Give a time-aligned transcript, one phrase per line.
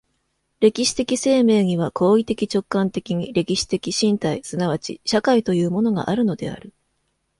[0.61, 6.73] 歴史的生命には行為的直観的に歴史的身体即ち社会というものがあるのである。